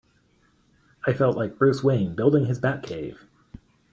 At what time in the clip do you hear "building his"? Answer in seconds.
2.15-2.59